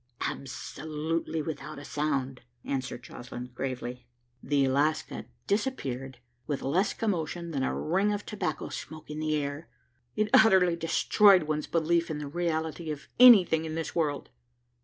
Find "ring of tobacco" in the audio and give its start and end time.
7.79-8.69